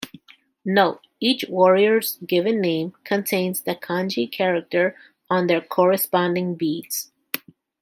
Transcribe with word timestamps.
Note: 0.65 0.99
each 1.19 1.45
warrior's 1.47 2.17
"given 2.25 2.59
name" 2.59 2.95
contains 3.03 3.61
the 3.61 3.75
kanji 3.75 4.25
character 4.31 4.97
on 5.29 5.45
their 5.45 5.61
corresponding 5.61 6.55
bead. 6.55 6.87